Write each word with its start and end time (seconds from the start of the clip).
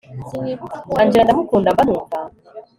angella 1.01 1.25
ndamukunda 1.25 1.73
mba 1.75 1.83
numva 1.87 2.17